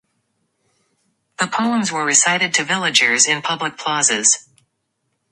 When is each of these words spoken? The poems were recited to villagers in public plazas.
The 1.37 1.45
poems 1.45 1.91
were 1.91 2.03
recited 2.03 2.55
to 2.55 2.63
villagers 2.63 3.27
in 3.27 3.43
public 3.43 3.77
plazas. 3.77 4.49